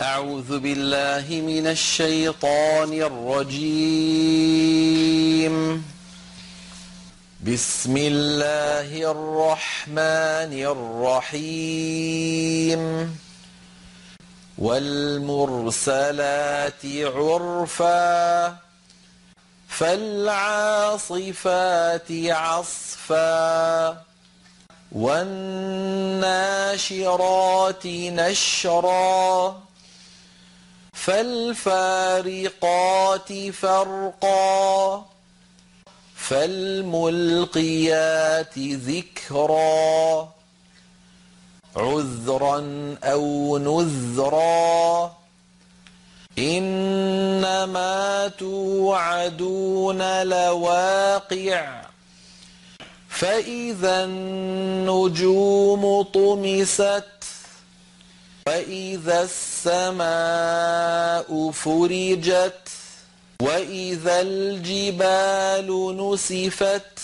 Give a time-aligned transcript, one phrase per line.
[0.00, 3.96] أعوذ بالله من الشيطان الرجيم.
[7.46, 10.52] بسم الله الرحمن
[11.32, 13.16] الرحيم.
[14.58, 15.92] والمرسلات
[16.84, 18.56] عرفا
[19.68, 21.12] فالعاصفات
[22.10, 24.02] عصفا
[24.92, 25.26] والناشرات
[27.86, 29.65] نشرا.
[31.96, 35.06] فالفارقات فرقا
[36.16, 37.78] فالملقيات
[38.58, 40.28] ذكرا
[41.76, 42.58] عذرا
[43.04, 45.16] أو نذرا
[46.38, 51.82] إنما توعدون لواقع
[53.08, 57.04] فإذا النجوم طمست
[58.46, 59.22] واذا
[59.66, 62.68] السماء فرجت
[63.42, 67.00] وإذا الجبال نسفت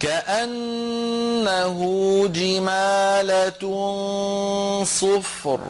[0.00, 1.78] كأنه
[2.26, 3.62] جمالة
[4.84, 5.60] صفر.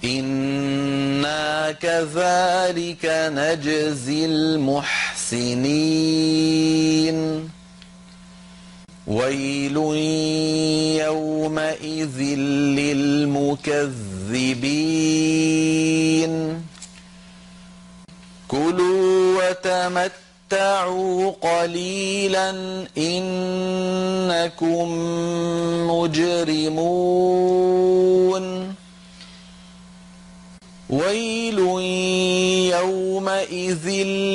[0.04, 5.52] أنا كذلك نجزي المحسنين.
[9.12, 9.78] ويل
[11.06, 12.20] يومئذ
[12.80, 13.52] للمكذبين.
[18.48, 22.50] كلوا وتمتعوا قليلا
[22.98, 24.88] إنكم
[25.92, 27.16] مجرمون.
[30.90, 31.60] ويل
[32.80, 33.90] يومئذ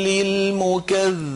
[0.06, 1.35] للمكذبين.